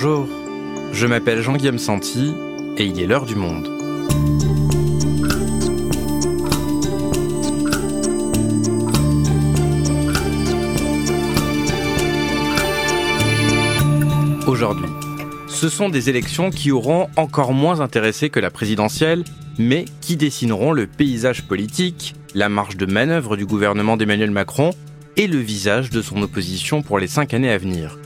[0.00, 0.28] Bonjour,
[0.92, 2.32] je m'appelle Jean-Guillaume Santi
[2.76, 3.66] et il est l'heure du monde.
[14.46, 14.86] Aujourd'hui,
[15.48, 19.24] ce sont des élections qui auront encore moins intéressé que la présidentielle,
[19.58, 24.70] mais qui dessineront le paysage politique, la marge de manœuvre du gouvernement d'Emmanuel Macron
[25.16, 27.98] et le visage de son opposition pour les cinq années à venir.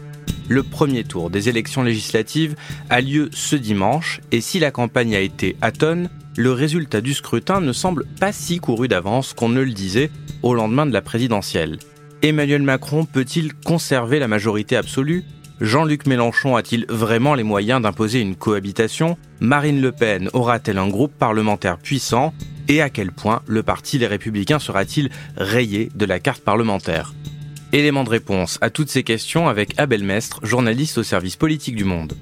[0.48, 2.56] Le premier tour des élections législatives
[2.90, 7.60] a lieu ce dimanche et si la campagne a été atone, le résultat du scrutin
[7.60, 10.10] ne semble pas si couru d'avance qu'on ne le disait
[10.42, 11.78] au lendemain de la présidentielle.
[12.22, 15.24] Emmanuel Macron peut-il conserver la majorité absolue?
[15.60, 19.16] Jean-Luc Mélenchon a-t-il vraiment les moyens d'imposer une cohabitation?
[19.40, 22.34] Marine Le Pen aura-t-elle un groupe parlementaire puissant?
[22.68, 27.12] Et à quel point le parti Les Républicains sera-t-il rayé de la carte parlementaire?
[27.74, 31.84] Élément de réponse à toutes ces questions avec Abel Mestre, journaliste au service politique du
[31.84, 32.12] Monde.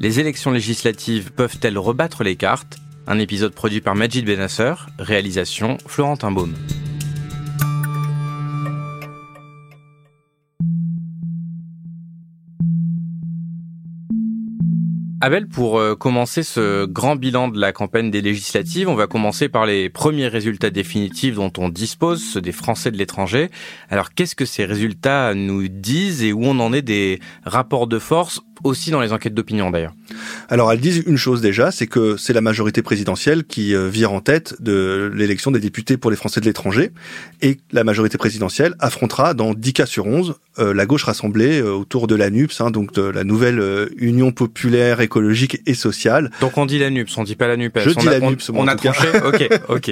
[0.00, 2.78] Les élections législatives peuvent-elles rebattre les cartes?
[3.06, 6.54] Un épisode produit par Majid Benasser, réalisation Florentin Baume.
[15.24, 19.48] Abel, pour euh, commencer ce grand bilan de la campagne des législatives, on va commencer
[19.48, 23.50] par les premiers résultats définitifs dont on dispose, ceux des Français de l'étranger.
[23.88, 27.98] Alors qu'est-ce que ces résultats nous disent et où on en est des rapports de
[27.98, 29.94] force aussi dans les enquêtes d'opinion d'ailleurs.
[30.48, 34.12] Alors elles disent une chose déjà, c'est que c'est la majorité présidentielle qui euh, vire
[34.12, 36.90] en tête de l'élection des députés pour les Français de l'étranger,
[37.42, 41.72] et la majorité présidentielle affrontera dans 10 cas sur 11 euh, la gauche rassemblée euh,
[41.72, 46.30] autour de la NUPS, hein, donc de la nouvelle Union populaire écologique et sociale.
[46.40, 47.80] Donc on dit la NUPS, on dit pas la NUPES.
[47.80, 48.50] Je dis la NUPS.
[48.54, 49.08] On, a tranché.
[49.24, 49.90] ok, ok.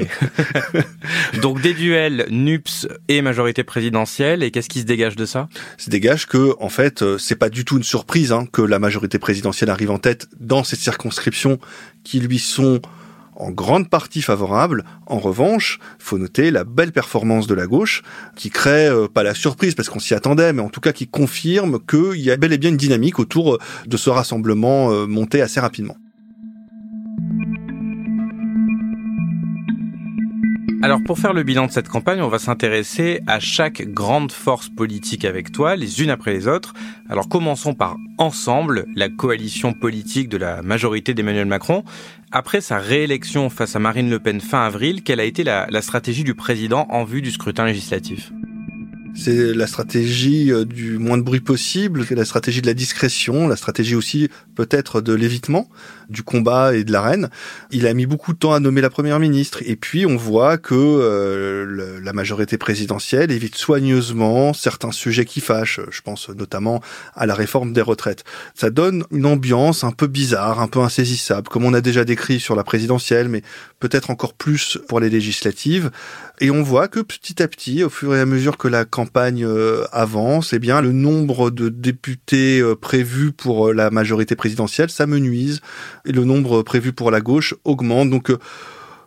[1.43, 5.49] donc des duels NUPS et majorité présidentielle, et qu'est-ce qui se dégage de ça?
[5.77, 9.19] Se dégage que en fait c'est pas du tout une surprise hein, que la majorité
[9.19, 11.59] présidentielle arrive en tête dans ces circonscriptions
[12.05, 12.81] qui lui sont
[13.37, 14.85] en grande partie favorables.
[15.07, 18.03] En revanche, faut noter la belle performance de la gauche,
[18.37, 21.09] qui crée euh, pas la surprise parce qu'on s'y attendait, mais en tout cas qui
[21.09, 25.41] confirme qu'il y a bel et bien une dynamique autour de ce rassemblement euh, monté
[25.43, 25.97] assez rapidement.
[30.83, 34.69] Alors pour faire le bilan de cette campagne, on va s'intéresser à chaque grande force
[34.69, 36.75] politique avec toi, les unes après les autres.
[37.09, 41.85] Alors commençons par Ensemble, la coalition politique de la majorité d'Emmanuel Macron.
[42.33, 46.25] Après sa réélection face à Marine Le Pen fin avril, quelle a été la, stratégie
[46.25, 48.33] du président en vue du scrutin législatif?
[49.15, 53.57] C'est la stratégie euh, du moins de bruit possible, la stratégie de la discrétion, la
[53.57, 55.69] stratégie aussi peut-être de l'évitement
[56.09, 57.31] du combat et de l'arène.
[57.71, 60.59] Il a mis beaucoup de temps à nommer la première ministre et puis on voit
[60.59, 65.81] que euh, la majorité présidentielle évite soigneusement certains sujets qui fâchent.
[65.91, 66.83] Je pense notamment
[67.15, 68.25] à la réforme des retraites.
[68.55, 72.41] Ça donne une ambiance un peu bizarre, un peu insaisissable, comme on a déjà décrit
[72.41, 73.43] sur la présidentielle, mais
[73.81, 75.91] peut-être encore plus pour les législatives.
[76.43, 79.45] Et on voit que petit à petit, au fur et à mesure que la campagne
[79.45, 84.91] euh, avance, eh bien, le nombre de députés euh, prévus pour euh, la majorité présidentielle
[84.91, 85.61] s'amenuise
[86.05, 88.11] et le nombre prévu pour la gauche augmente.
[88.11, 88.39] Donc, au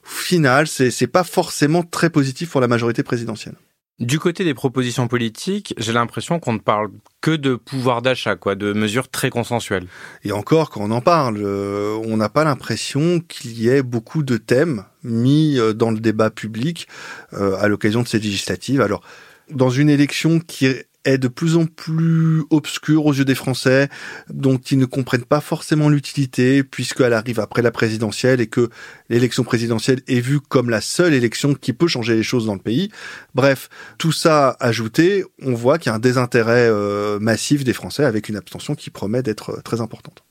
[0.04, 3.56] final, c'est pas forcément très positif pour la majorité présidentielle.
[4.00, 6.90] Du côté des propositions politiques, j'ai l'impression qu'on ne parle
[7.22, 9.88] que de pouvoir d'achat, quoi, de mesures très consensuelles.
[10.26, 14.36] Et encore, quand on en parle, on n'a pas l'impression qu'il y ait beaucoup de
[14.36, 16.90] thèmes mis dans le débat public
[17.32, 18.82] à l'occasion de ces législatives.
[18.82, 19.02] Alors,
[19.50, 20.68] dans une élection qui
[21.06, 23.90] est de plus en plus obscure aux yeux des Français,
[24.30, 28.70] dont ils ne comprennent pas forcément l'utilité, puisqu'elle arrive après la présidentielle et que
[29.10, 32.60] l'élection présidentielle est vue comme la seule élection qui peut changer les choses dans le
[32.60, 32.90] pays.
[33.34, 38.04] Bref, tout ça ajouté, on voit qu'il y a un désintérêt euh, massif des Français
[38.04, 40.24] avec une abstention qui promet d'être euh, très importante.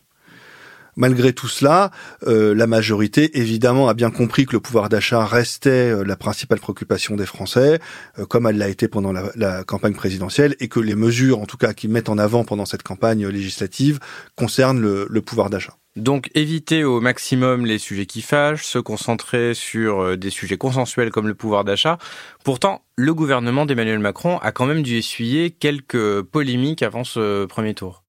[0.97, 1.91] Malgré tout cela,
[2.27, 6.61] euh, la majorité, évidemment, a bien compris que le pouvoir d'achat restait euh, la principale
[6.61, 7.81] préoccupation des Français,
[8.19, 11.57] euh, comme elle l'a été pendant la, campagne présidentielle, et que les mesures, en tout
[11.57, 13.99] cas, qu'ils mettent en avant pendant cette campagne législative,
[14.37, 15.77] concernent le, le pouvoir d'achat.
[15.97, 21.29] Donc éviter au maximum les sujets qui fâchent, se concentrer sur des sujets consensuels comme
[21.29, 21.99] le pouvoir d'achat.
[22.45, 27.75] Pourtant, le gouvernement d'Emmanuel Macron a quand même dû essuyer quelques polémiques avant ce premier
[27.75, 28.04] tour.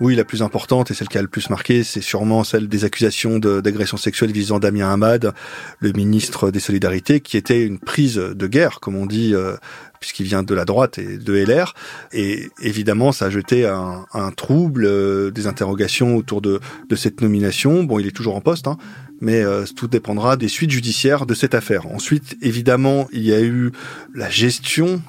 [0.00, 2.84] Oui, la plus importante et celle qui a le plus marqué, c'est sûrement celle des
[2.84, 5.34] accusations d'agression sexuelle visant Damien Hamad,
[5.78, 9.56] le ministre des Solidarités, qui était une prise de guerre, comme on dit, euh,
[10.00, 11.74] puisqu'il vient de la droite et de LR.
[12.14, 16.60] Et évidemment, ça a jeté un, trouble, euh, des interrogations autour de,
[16.96, 17.84] cette nomination.
[17.84, 18.78] Bon, il est toujours en poste, hein,
[19.20, 21.86] mais euh, tout dépendra des suites judiciaires de cette affaire.
[21.86, 23.70] Ensuite, évidemment, il y a eu
[24.14, 25.02] la gestion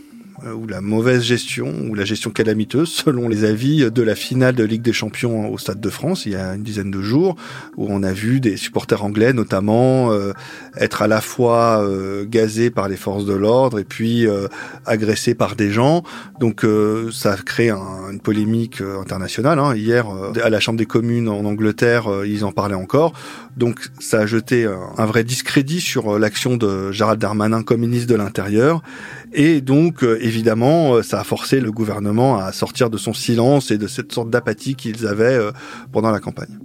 [0.56, 4.64] ou la mauvaise gestion, ou la gestion calamiteuse, selon les avis de la finale de
[4.64, 7.36] Ligue des Champions au Stade de France, il y a une dizaine de jours,
[7.78, 10.34] où on a vu des supporters anglais notamment euh,
[10.78, 14.28] être à la fois euh, gazés par les forces de l'ordre et puis
[14.86, 16.04] agressés par des gens.
[16.40, 16.66] Donc
[17.12, 19.60] ça a créé une polémique internationale.
[19.60, 19.76] Hein.
[19.76, 20.06] Hier,
[20.44, 23.14] à la Chambre des communes en Angleterre, ils en parlaient encore.
[23.58, 24.68] Donc ça a jeté
[24.98, 28.82] un vrai discrédit sur l'action de Gérald Darmanin comme ministre de l'Intérieur.
[29.34, 33.70] Et donc, euh, évidemment, euh, ça a forcé le gouvernement à sortir de son silence
[33.70, 35.52] et de cette sorte d'apathie qu'ils avaient euh,
[35.92, 36.58] pendant la campagne.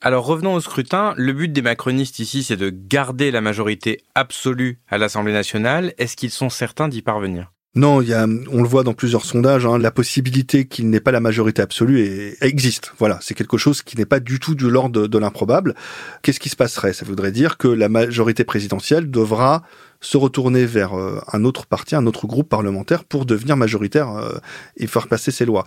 [0.00, 1.12] Alors revenons au scrutin.
[1.16, 5.92] Le but des macronistes ici, c'est de garder la majorité absolue à l'Assemblée nationale.
[5.98, 7.52] Est-ce qu'ils sont certains d'y parvenir?
[7.76, 11.62] Non, on le voit dans plusieurs sondages, hein, la possibilité qu'il n'ait pas la majorité
[11.62, 12.92] absolue existe.
[12.98, 15.76] Voilà, c'est quelque chose qui n'est pas du tout de l'ordre de, l'improbable.
[16.22, 16.92] Qu'est-ce qui se passerait?
[16.92, 19.62] Ça voudrait dire que la majorité présidentielle devra
[20.00, 24.38] se retourner vers euh, un autre parti, un autre groupe parlementaire pour devenir majoritaire euh,
[24.76, 25.64] et faire passer ses lois.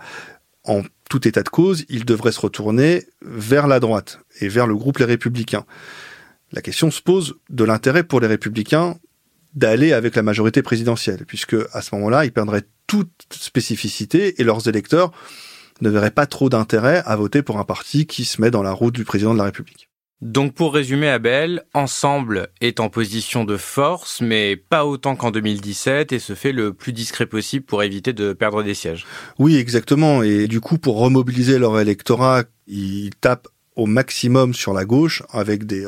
[0.64, 4.74] En tout état de cause, il devrait se retourner vers la droite et vers le
[4.74, 5.64] groupe Les Républicains.
[6.52, 8.96] La question se pose de l'intérêt pour les Républicains
[9.54, 14.68] d'aller avec la majorité présidentielle, puisque à ce moment-là, ils perdraient toute spécificité et leurs
[14.68, 15.12] électeurs
[15.80, 18.72] ne verraient pas trop d'intérêt à voter pour un parti qui se met dans la
[18.72, 19.88] route du président de la République.
[20.20, 26.12] Donc pour résumer Abel, Ensemble est en position de force, mais pas autant qu'en 2017
[26.12, 29.04] et se fait le plus discret possible pour éviter de perdre des sièges.
[29.38, 30.22] Oui, exactement.
[30.22, 35.64] Et du coup, pour remobiliser leur électorat, ils tapent au maximum sur la gauche avec
[35.64, 35.86] des...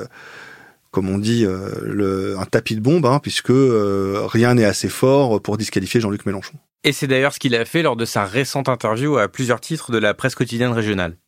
[0.96, 4.88] Comme on dit, euh, le, un tapis de bombe, hein, puisque euh, rien n'est assez
[4.88, 6.54] fort pour disqualifier Jean-Luc Mélenchon.
[6.84, 9.92] Et c'est d'ailleurs ce qu'il a fait lors de sa récente interview à plusieurs titres
[9.92, 11.18] de la presse quotidienne régionale.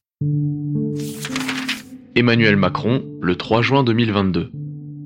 [2.15, 4.53] Emmanuel Macron, le 3 juin 2022.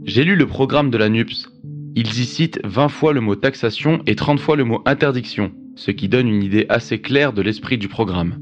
[0.05, 1.49] J'ai lu le programme de la NUPS.
[1.97, 5.91] Ils y citent 20 fois le mot taxation et 30 fois le mot interdiction, ce
[5.91, 8.39] qui donne une idée assez claire de l'esprit du programme.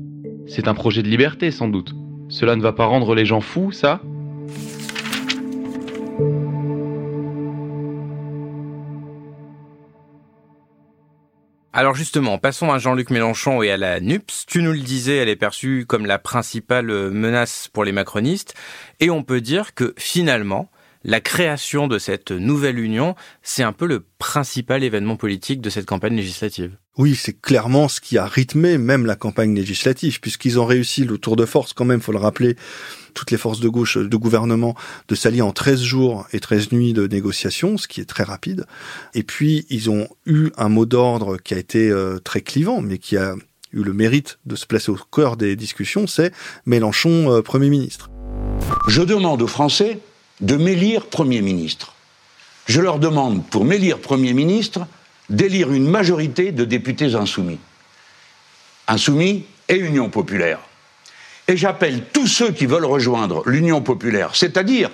[0.46, 1.94] C'est un projet de liberté sans doute.
[2.28, 4.02] Cela ne va pas rendre les gens fous, ça?
[11.72, 14.44] Alors justement, passons à Jean-Luc Mélenchon et à la NUPS.
[14.48, 18.54] Tu nous le disais, elle est perçue comme la principale menace pour les macronistes.
[18.98, 20.68] Et on peut dire que finalement,
[21.04, 25.86] la création de cette nouvelle union, c'est un peu le principal événement politique de cette
[25.86, 26.76] campagne législative.
[26.98, 31.18] Oui, c'est clairement ce qui a rythmé même la campagne législative, puisqu'ils ont réussi le
[31.18, 32.56] tour de force quand même, faut le rappeler,
[33.12, 34.74] toutes les forces de gauche de gouvernement
[35.08, 38.66] de s'allier en 13 jours et 13 nuits de négociations, ce qui est très rapide.
[39.14, 42.98] Et puis, ils ont eu un mot d'ordre qui a été euh, très clivant, mais
[42.98, 43.34] qui a
[43.72, 46.32] eu le mérite de se placer au cœur des discussions, c'est
[46.66, 48.10] Mélenchon euh, Premier ministre.
[48.88, 49.98] Je demande aux Français
[50.40, 51.94] de m'élire Premier ministre.
[52.66, 54.86] Je leur demande, pour m'élire Premier ministre,
[55.28, 57.58] d'élire une majorité de députés insoumis.
[58.88, 60.60] Insoumis et Union populaire.
[61.50, 64.88] Et j'appelle tous ceux qui veulent rejoindre l'Union populaire, c'est-à-dire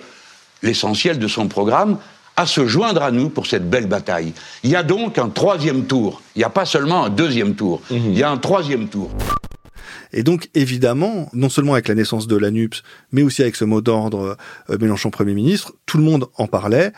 [0.62, 1.99] l'essentiel de son programme,
[2.35, 4.32] à se joindre à nous pour cette belle bataille.
[4.62, 6.23] Il y a donc un troisième tour.
[6.35, 7.82] Il n'y a pas seulement un deuxième tour.
[7.91, 7.97] Mmh.
[8.06, 9.11] Il y a un troisième tour.
[10.14, 12.82] Et donc, évidemment, non seulement avec la naissance de l'ANUPS,
[13.12, 14.38] mais aussi avec ce mot d'ordre
[14.70, 16.93] euh, Mélenchon Premier ministre, tout le monde en parlait,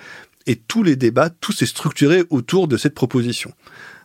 [0.47, 3.53] et tous les débats, tout s'est structuré autour de cette proposition.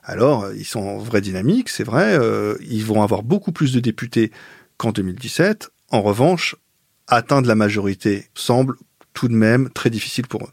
[0.03, 3.79] Alors, ils sont en vraie dynamique, c'est vrai, euh, ils vont avoir beaucoup plus de
[3.79, 4.31] députés
[4.77, 5.69] qu'en 2017.
[5.89, 6.55] En revanche,
[7.07, 8.75] atteindre la majorité semble
[9.13, 10.51] tout de même très difficile pour eux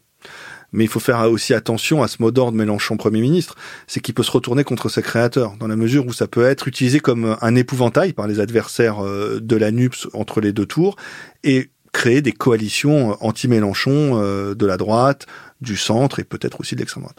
[0.73, 4.15] mais il faut faire aussi attention à ce mot d'ordre Mélenchon Premier ministre, c'est qu'il
[4.15, 7.37] peut se retourner contre ses créateurs, dans la mesure où ça peut être utilisé comme
[7.41, 10.97] un épouvantail par les adversaires euh, de la NUPS entre les deux tours,
[11.43, 15.27] et créer des coalitions anti-Mélenchon euh, de la droite,
[15.61, 17.19] du centre et peut-être aussi de l'extrême droite.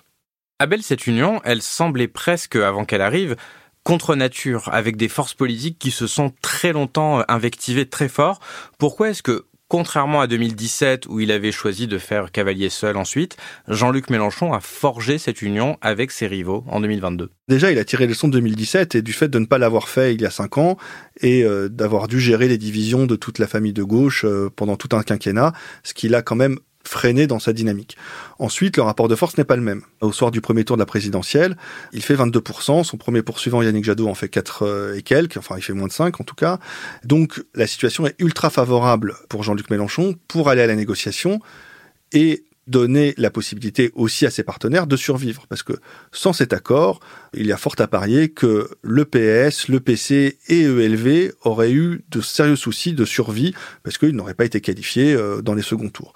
[0.60, 3.36] Abel, cette union, elle semblait presque, avant qu'elle arrive,
[3.84, 8.40] contre nature, avec des forces politiques qui se sont très longtemps invectivées très fort.
[8.78, 13.38] Pourquoi est-ce que Contrairement à 2017 où il avait choisi de faire cavalier seul ensuite,
[13.70, 17.30] Jean-Luc Mélenchon a forgé cette union avec ses rivaux en 2022.
[17.48, 19.88] Déjà, il a tiré les leçons de 2017 et du fait de ne pas l'avoir
[19.88, 20.76] fait il y a cinq ans
[21.22, 24.76] et euh, d'avoir dû gérer les divisions de toute la famille de gauche euh, pendant
[24.76, 27.98] tout un quinquennat, ce qu'il a quand même freiné dans sa dynamique.
[28.40, 29.82] Ensuite, le rapport de force n'est pas le même.
[30.02, 31.58] Au soir du premier tour de la présidentielle,
[31.94, 35.56] il fait 22%, son premier poursuivant Yannick Jadot en fait 4 euh, et quelques, enfin
[35.58, 36.60] il fait moins de 5 en tout cas.
[37.04, 41.40] Donc la situation est ultra favorable pour Jean-Luc Mélenchon pour aller à la négociation
[42.12, 45.46] et donner la possibilité aussi à ses partenaires de survivre.
[45.50, 45.74] Parce que
[46.12, 47.00] sans cet accord,
[47.34, 52.04] il y a fort à parier que le PS, le PC et ELV auraient eu
[52.10, 55.90] de sérieux soucis de survie parce qu'ils n'auraient pas été qualifiés euh, dans les seconds
[55.90, 56.14] tours.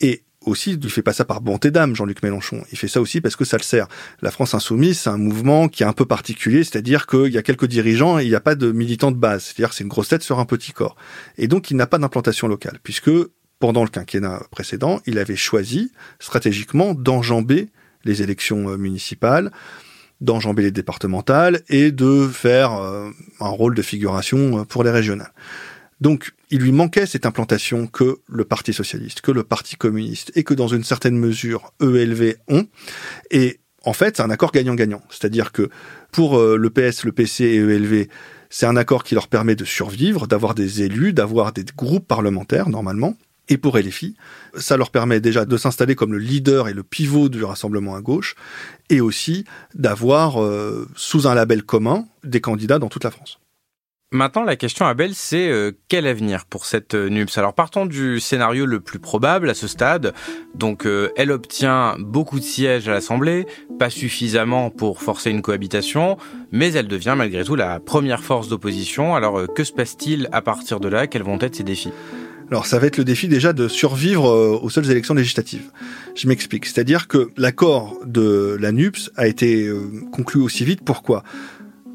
[0.00, 2.64] Et aussi, il fait pas ça par bonté d'âme, Jean-Luc Mélenchon.
[2.72, 3.86] Il fait ça aussi parce que ça le sert.
[4.22, 7.42] La France insoumise, c'est un mouvement qui est un peu particulier, c'est-à-dire qu'il y a
[7.42, 9.44] quelques dirigeants et il n'y a pas de militants de base.
[9.44, 10.96] C'est-à-dire c'est une grosse tête sur un petit corps.
[11.36, 13.10] Et donc, il n'a pas d'implantation locale, puisque
[13.58, 17.68] pendant le quinquennat précédent, il avait choisi stratégiquement d'enjamber
[18.04, 19.50] les élections euh, municipales,
[20.20, 25.32] d'enjamber les départementales et de faire euh, un rôle de figuration euh, pour les régionales.
[26.00, 30.44] Donc, il lui manquait cette implantation que le Parti socialiste, que le Parti communiste et
[30.44, 32.66] que dans une certaine mesure ELV ont.
[33.30, 35.02] Et en fait, c'est un accord gagnant-gagnant.
[35.10, 35.70] C'est-à-dire que
[36.12, 38.06] pour euh, le PS, le PC et ELV,
[38.50, 42.68] c'est un accord qui leur permet de survivre, d'avoir des élus, d'avoir des groupes parlementaires
[42.68, 43.16] normalement.
[43.50, 44.14] Et pour LFI,
[44.58, 48.02] ça leur permet déjà de s'installer comme le leader et le pivot du rassemblement à
[48.02, 48.34] gauche,
[48.90, 53.40] et aussi d'avoir, euh, sous un label commun, des candidats dans toute la France.
[54.10, 57.36] Maintenant, la question, Abel, c'est euh, quel avenir pour cette euh, NUPS?
[57.36, 60.14] Alors, partons du scénario le plus probable à ce stade.
[60.54, 63.44] Donc, euh, elle obtient beaucoup de sièges à l'Assemblée,
[63.78, 66.16] pas suffisamment pour forcer une cohabitation,
[66.52, 69.14] mais elle devient malgré tout la première force d'opposition.
[69.14, 71.06] Alors, que se passe-t-il à partir de là?
[71.06, 71.92] Quels vont être ses défis?
[72.50, 74.24] Alors ça va être le défi déjà de survivre
[74.62, 75.70] aux seules élections législatives.
[76.14, 76.64] Je m'explique.
[76.64, 79.70] C'est-à-dire que l'accord de la NUPS a été
[80.12, 80.80] conclu aussi vite.
[80.82, 81.24] Pourquoi?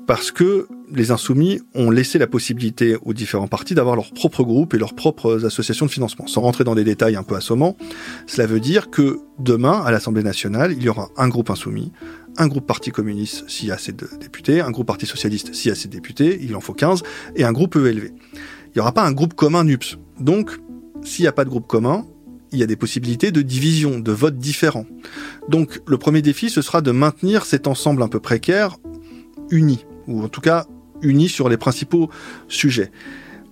[0.05, 4.73] Parce que les insoumis ont laissé la possibilité aux différents partis d'avoir leur propre groupe
[4.73, 6.27] et leurs propres associations de financement.
[6.27, 7.77] Sans rentrer dans des détails un peu assommants,
[8.27, 11.91] cela veut dire que demain, à l'Assemblée nationale, il y aura un groupe insoumis,
[12.37, 15.69] un groupe parti communiste s'il y a assez de députés, un groupe parti socialiste s'il
[15.69, 17.03] y a assez de députés, il en faut 15,
[17.35, 18.11] et un groupe ELV.
[18.11, 19.97] Il n'y aura pas un groupe commun NUPS.
[20.19, 20.59] Donc,
[21.03, 22.05] s'il n'y a pas de groupe commun,
[22.51, 24.85] il y a des possibilités de division, de votes différents.
[25.47, 28.77] Donc, le premier défi, ce sera de maintenir cet ensemble un peu précaire
[29.49, 30.65] uni, ou en tout cas
[31.01, 32.09] unis sur les principaux
[32.47, 32.91] sujets.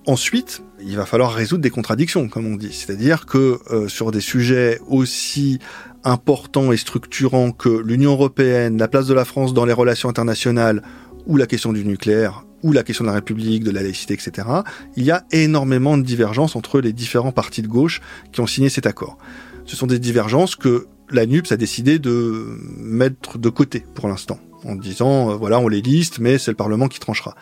[0.07, 2.73] Ensuite, il va falloir résoudre des contradictions, comme on dit.
[2.73, 5.59] C'est-à-dire que euh, sur des sujets aussi
[6.03, 10.81] importants et structurants que l'Union européenne, la place de la France dans les relations internationales,
[11.27, 14.47] ou la question du nucléaire, ou la question de la République, de la laïcité, etc.,
[14.95, 18.69] il y a énormément de divergences entre les différents partis de gauche qui ont signé
[18.69, 19.19] cet accord.
[19.65, 24.39] Ce sont des divergences que la NUPS a décidé de mettre de côté pour l'instant
[24.63, 27.35] en disant, euh, voilà, on les liste, mais c'est le Parlement qui tranchera.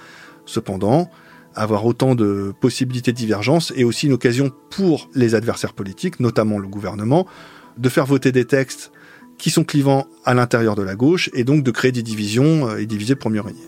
[0.46, 1.10] Cependant,
[1.56, 6.60] avoir autant de possibilités de divergence est aussi une occasion pour les adversaires politiques, notamment
[6.60, 7.28] le gouvernement,
[7.78, 8.92] de faire voter des textes
[9.38, 12.78] qui sont clivants à l'intérieur de la gauche et donc de créer des divisions euh,
[12.78, 13.68] et diviser pour mieux régner.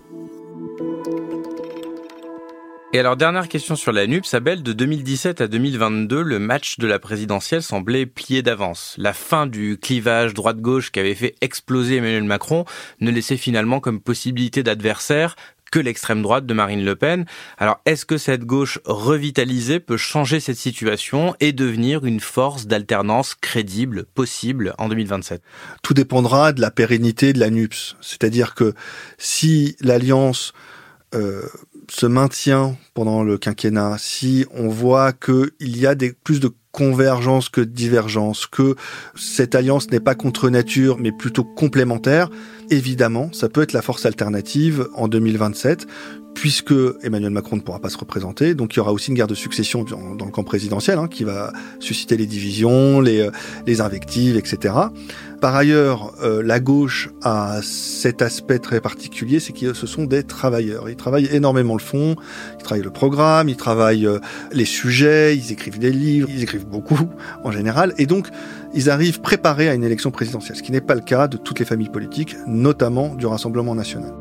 [2.94, 6.88] Et alors, dernière question sur la NUP, Sabelle, de 2017 à 2022, le match de
[6.88, 8.96] la présidentielle semblait plié d'avance.
[8.98, 12.66] La fin du clivage droite-gauche qui avait fait exploser Emmanuel Macron
[13.00, 15.38] ne laissait finalement comme possibilité d'adversaire
[15.72, 17.26] que l'extrême droite de Marine Le Pen.
[17.58, 23.36] Alors, est-ce que cette gauche revitalisée peut changer cette situation et devenir une force d'alternance
[23.36, 25.42] crédible, possible en 2027
[25.82, 27.96] Tout dépendra de la pérennité de la NUPS.
[28.02, 28.74] C'est-à-dire que
[29.18, 30.52] si l'alliance
[31.14, 31.42] euh,
[31.90, 37.62] se maintient pendant le quinquennat, si on voit qu'il y a plus de convergence que
[37.62, 38.76] de divergence, que
[39.16, 42.30] cette alliance n'est pas contre nature mais plutôt complémentaire,
[42.70, 45.86] évidemment, ça peut être la force alternative en 2027
[46.34, 46.74] puisque
[47.04, 48.56] Emmanuel Macron ne pourra pas se représenter.
[48.56, 51.26] Donc il y aura aussi une guerre de succession dans, le camp présidentiel hein, qui
[51.26, 53.32] va susciter les divisions, les, euh,
[53.68, 54.74] les invectives, etc.
[55.42, 60.22] Par ailleurs, euh, la gauche a cet aspect très particulier, c'est que ce sont des
[60.22, 60.88] travailleurs.
[60.88, 62.16] Ils travaillent énormément le fond,
[62.60, 64.20] ils travaillent le programme, ils travaillent euh,
[64.52, 67.10] les sujets, ils écrivent des livres, ils écrivent beaucoup
[67.44, 68.28] en général, et donc
[68.76, 71.58] ils arrivent préparés à une élection présidentielle, ce qui n'est pas le cas de toutes
[71.58, 74.14] les familles politiques, notamment du Rassemblement national.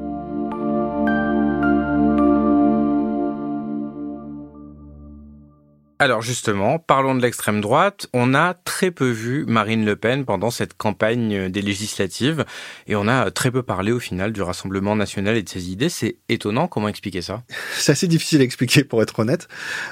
[6.02, 8.06] Alors justement, parlons de l'extrême droite.
[8.14, 12.46] On a très peu vu Marine Le Pen pendant cette campagne des législatives
[12.86, 15.90] et on a très peu parlé au final du Rassemblement national et de ses idées.
[15.90, 16.68] C'est étonnant.
[16.68, 17.42] Comment expliquer ça?
[17.76, 19.48] C'est assez difficile à expliquer pour être honnête,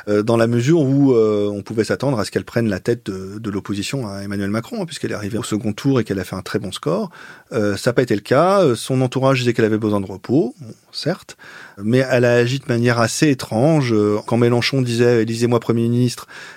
[0.08, 3.04] euh, dans la mesure où euh, on pouvait s'attendre à ce qu'elle prenne la tête
[3.10, 6.24] de, l'opposition à Emmanuel Macron, hein, puisqu'elle est arrivée au second tour et qu'elle a
[6.24, 7.10] fait un très bon score.
[7.52, 8.74] Euh, ça n'a pas été le cas.
[8.76, 10.54] Son entourage disait qu'elle avait besoin de repos,
[10.90, 11.36] certes,
[11.76, 13.94] mais elle a agi de manière assez étrange.
[14.26, 15.97] Quand Mélenchon disait "Élisez-moi Premier ministre",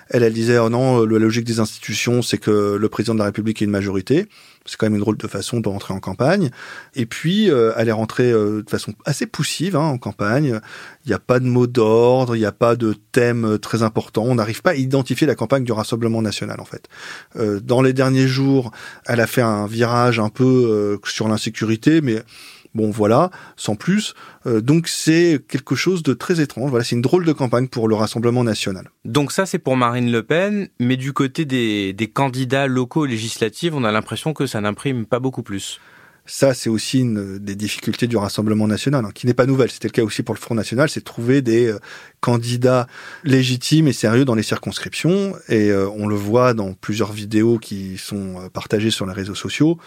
[0.09, 3.25] elle, elle disait, oh non, la logique des institutions, c'est que le président de la
[3.25, 4.27] République ait une majorité.
[4.65, 6.51] C'est quand même une drôle de façon de rentrer en campagne.
[6.95, 10.59] Et puis, euh, elle est rentrée euh, de façon assez poussive hein, en campagne.
[11.05, 14.23] Il n'y a pas de mot d'ordre, il n'y a pas de thème très important.
[14.23, 16.87] On n'arrive pas à identifier la campagne du Rassemblement national, en fait.
[17.37, 18.71] Euh, dans les derniers jours,
[19.07, 22.21] elle a fait un virage un peu sur l'insécurité, mais
[22.73, 24.13] Bon, voilà, sans plus.
[24.45, 26.69] Euh, donc c'est quelque chose de très étrange.
[26.69, 28.89] Voilà, c'est une drôle de campagne pour le Rassemblement national.
[29.03, 33.73] Donc ça, c'est pour Marine Le Pen, mais du côté des, des candidats locaux législatifs,
[33.75, 35.79] on a l'impression que ça n'imprime pas beaucoup plus.
[36.25, 39.71] Ça, c'est aussi une des difficultés du Rassemblement national, hein, qui n'est pas nouvelle.
[39.71, 41.79] C'était le cas aussi pour le Front national, c'est trouver des euh,
[42.21, 42.87] candidats
[43.23, 45.35] légitimes et sérieux dans les circonscriptions.
[45.49, 49.77] Et euh, on le voit dans plusieurs vidéos qui sont partagées sur les réseaux sociaux,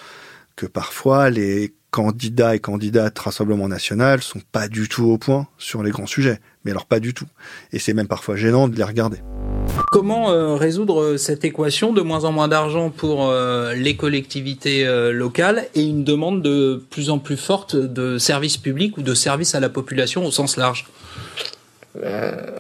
[0.57, 5.85] que parfois les candidats et candidates Rassemblement National sont pas du tout au point sur
[5.85, 6.41] les grands sujets.
[6.65, 7.27] Mais alors pas du tout.
[7.73, 9.19] Et c'est même parfois gênant de les regarder.
[9.93, 15.13] Comment euh, résoudre cette équation de moins en moins d'argent pour euh, les collectivités euh,
[15.13, 19.55] locales et une demande de plus en plus forte de services publics ou de services
[19.55, 20.87] à la population au sens large?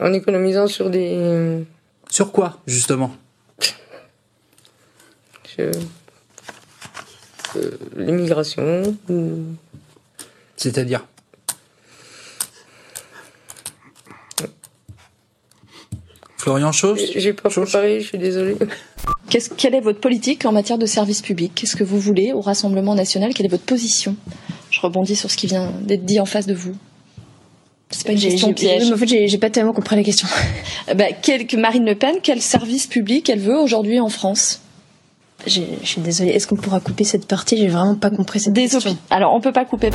[0.00, 1.64] En économisant sur des...
[2.08, 3.16] Sur quoi, justement?
[5.58, 5.72] Je
[7.56, 8.96] euh, l'immigration.
[10.56, 11.04] C'est-à-dire
[16.44, 18.56] Florian Chose J'ai pas préparé, je suis désolée.
[19.56, 21.52] quelle est votre politique en matière de service public?
[21.54, 23.32] Qu'est-ce que vous voulez au Rassemblement national?
[23.32, 24.14] Quelle est votre position?
[24.70, 26.74] Je rebondis sur ce qui vient d'être dit en face de vous.
[27.88, 28.92] C'est pas une question piège.
[28.92, 30.28] En fait, j'ai pas tellement compris la question.
[30.94, 34.60] bah, quel, Marine Le Pen, quel service public elle veut aujourd'hui en France?
[35.46, 36.30] Je suis désolée.
[36.30, 37.56] Est-ce qu'on pourra couper cette partie?
[37.56, 38.96] J'ai vraiment pas compris cette question.
[39.10, 39.90] Alors, on peut pas couper.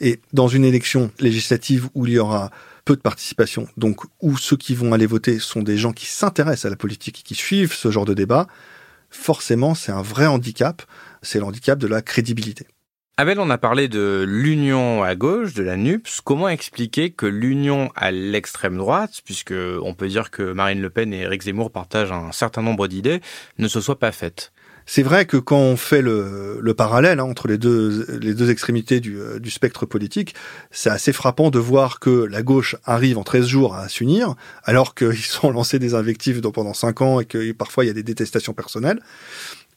[0.00, 2.50] Et dans une élection législative où il y aura
[2.84, 6.66] peu de participation, donc où ceux qui vont aller voter sont des gens qui s'intéressent
[6.66, 8.46] à la politique et qui suivent ce genre de débat,
[9.10, 10.82] forcément, c'est un vrai handicap.
[11.20, 12.66] C'est l'handicap de la crédibilité.
[13.20, 16.20] Abel, on a parlé de l'union à gauche, de la NUPS.
[16.22, 21.12] Comment expliquer que l'union à l'extrême droite, puisque on peut dire que Marine Le Pen
[21.12, 23.20] et Éric Zemmour partagent un certain nombre d'idées,
[23.58, 24.52] ne se soit pas faite?
[24.86, 29.40] C'est vrai que quand on fait le, parallèle hein, entre les deux, extrémités du, euh,
[29.40, 30.36] du spectre politique,
[30.70, 34.94] c'est assez frappant de voir que la gauche arrive en 13 jours à s'unir, alors
[34.94, 38.04] qu'ils sont lancés des invectives pendant 5 ans et que parfois il y a des
[38.04, 39.00] détestations personnelles,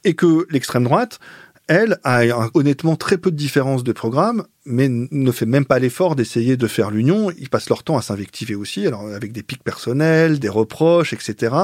[0.04, 1.20] et que l'extrême droite,
[1.68, 6.16] elle, a honnêtement très peu de différences de programme, mais ne fait même pas l'effort
[6.16, 7.32] d'essayer de faire l'union.
[7.32, 11.56] Ils passent leur temps à s'invectiver aussi, alors avec des pics personnels, des reproches, etc.,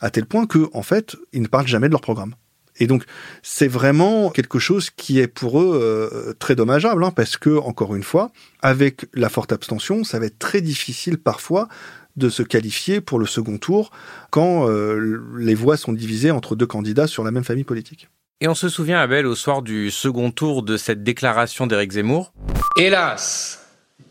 [0.00, 2.34] à tel point que, en fait, ils ne parlent jamais de leur programme.
[2.78, 3.04] Et donc,
[3.42, 7.94] c'est vraiment quelque chose qui est pour eux euh, très dommageable, hein, parce que, encore
[7.94, 11.68] une fois, avec la forte abstention, ça va être très difficile parfois
[12.16, 13.90] de se qualifier pour le second tour
[14.30, 18.08] quand euh, les voix sont divisées entre deux candidats sur la même famille politique.
[18.42, 22.32] Et on se souvient, Abel, au soir du second tour de cette déclaration d'Éric Zemmour.
[22.74, 23.66] Hélas,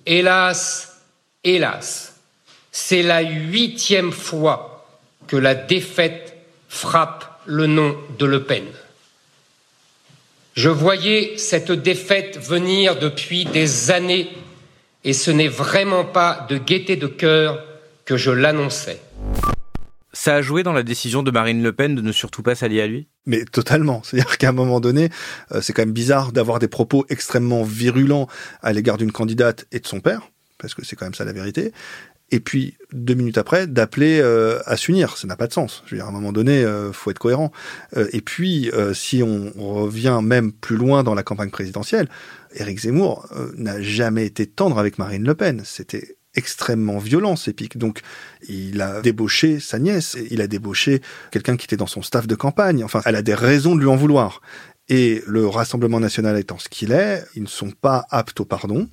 [0.05, 1.01] hélas,
[1.43, 2.15] hélas,
[2.71, 4.87] c'est la huitième fois
[5.25, 6.35] que la défaite
[6.67, 8.65] frappe le nom de Le Pen.
[10.53, 14.29] Je voyais cette défaite venir depuis des années
[15.03, 17.63] et ce n'est vraiment pas de gaieté de cœur
[18.05, 19.01] que je l'annonçais.
[20.11, 22.81] Ça a joué dans la décision de Marine Le Pen de ne surtout pas s'allier
[22.81, 23.07] à lui?
[23.25, 24.01] Mais totalement.
[24.03, 25.09] C'est-à-dire qu'à un moment donné,
[25.51, 28.27] euh, c'est quand même bizarre d'avoir des propos extrêmement virulents
[28.61, 31.33] à l'égard d'une candidate et de son père, parce que c'est quand même ça la
[31.33, 31.73] vérité.
[32.31, 35.83] Et puis deux minutes après, d'appeler euh, à s'unir, ça n'a pas de sens.
[35.85, 37.51] Je veux dire, à un moment donné, euh, faut être cohérent.
[37.95, 42.09] et puis, si on revient même plus loin dans la campagne présidentielle,
[42.55, 45.61] Éric Zemmour n'a jamais été tendre avec Marine Le Pen.
[45.65, 47.77] C'était extrêmement violent, ces pics.
[47.77, 48.01] Donc,
[48.47, 52.35] il a débauché sa nièce, il a débauché quelqu'un qui était dans son staff de
[52.35, 52.83] campagne.
[52.83, 54.41] Enfin, elle a des raisons de lui en vouloir.
[54.89, 58.89] Et le Rassemblement national étant ce qu'il est, ils ne sont pas aptes au pardon.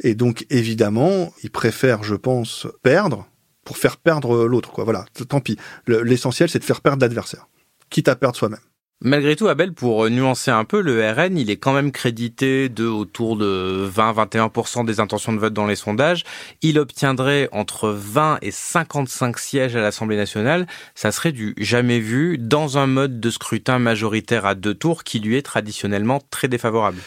[0.00, 3.28] Et donc, évidemment, ils préfèrent, je pense, perdre
[3.64, 4.70] pour faire perdre l'autre.
[4.70, 4.84] Quoi.
[4.84, 5.56] Voilà, tant pis.
[5.86, 7.48] L'essentiel, c'est de faire perdre l'adversaire,
[7.90, 8.60] quitte à perdre soi-même.
[9.00, 12.86] Malgré tout, Abel, pour nuancer un peu, le RN, il est quand même crédité de
[12.86, 16.24] autour de 20-21% des intentions de vote dans les sondages.
[16.62, 20.66] Il obtiendrait entre 20 et 55 sièges à l'Assemblée nationale.
[20.94, 25.18] Ça serait du jamais vu dans un mode de scrutin majoritaire à deux tours qui
[25.18, 27.00] lui est traditionnellement très défavorable.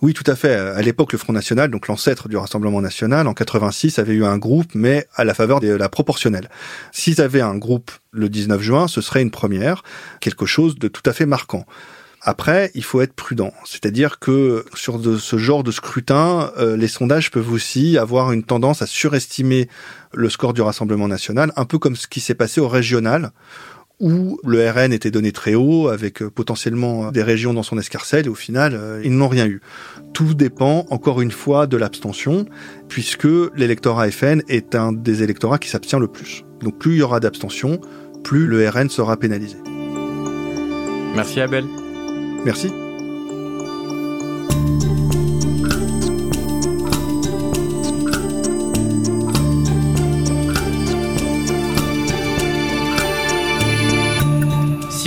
[0.00, 0.54] Oui, tout à fait.
[0.54, 4.38] À l'époque, le Front National, donc l'ancêtre du Rassemblement National, en 86, avait eu un
[4.38, 6.48] groupe, mais à la faveur de la proportionnelle.
[6.92, 9.82] S'ils avaient un groupe le 19 juin, ce serait une première,
[10.20, 11.66] quelque chose de tout à fait marquant.
[12.22, 17.30] Après, il faut être prudent, c'est-à-dire que sur ce genre de scrutin, euh, les sondages
[17.30, 19.68] peuvent aussi avoir une tendance à surestimer
[20.12, 23.30] le score du Rassemblement national, un peu comme ce qui s'est passé au régional,
[24.00, 28.26] où le RN était donné très haut, avec euh, potentiellement des régions dans son escarcelle,
[28.26, 29.60] et au final, euh, ils n'ont rien eu.
[30.12, 32.46] Tout dépend, encore une fois, de l'abstention,
[32.88, 36.44] puisque l'électorat FN est un des électorats qui s'abstient le plus.
[36.60, 37.80] Donc plus il y aura d'abstention,
[38.22, 39.56] plus le RN sera pénalisé.
[41.14, 41.64] Merci Abel.
[42.44, 42.70] Merci.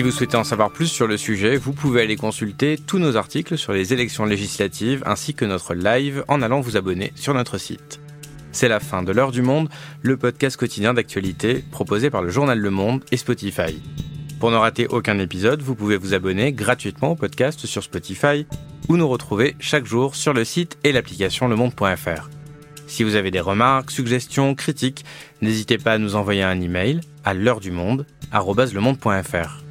[0.10, 3.72] Souhaitez en savoir plus sur le sujet, vous pouvez aller consulter tous nos articles sur
[3.72, 8.00] les élections législatives ainsi que notre live en allant vous abonner sur notre site.
[8.52, 9.70] C'est la fin de l'heure du monde,
[10.02, 13.80] le podcast quotidien d'actualité proposé par le journal Le Monde et Spotify.
[14.40, 18.48] Pour ne rater aucun épisode, vous pouvez vous abonner gratuitement au podcast sur Spotify
[18.90, 22.30] ou nous retrouver chaque jour sur le site et l'application lemonde.fr.
[22.88, 25.06] Si vous avez des remarques, suggestions, critiques,
[25.42, 29.71] n'hésitez pas à nous envoyer un email à l'heure du monde @lemonde.fr.